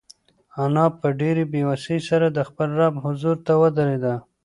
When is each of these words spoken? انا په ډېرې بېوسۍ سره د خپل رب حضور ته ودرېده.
انا 0.63 0.85
په 0.99 1.07
ډېرې 1.19 1.43
بېوسۍ 1.51 1.99
سره 2.09 2.27
د 2.31 2.39
خپل 2.49 2.69
رب 2.79 2.93
حضور 3.05 3.35
ته 3.45 3.53
ودرېده. 3.61 4.15